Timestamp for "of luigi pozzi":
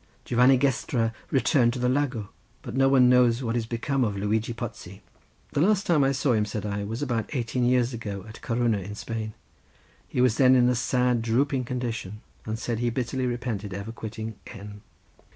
4.03-5.01